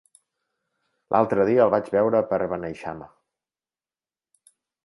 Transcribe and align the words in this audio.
L'altre 1.15 1.45
dia 1.51 1.67
el 1.67 1.71
vaig 1.75 1.93
veure 1.97 2.23
per 2.33 2.41
Beneixama. 2.55 3.11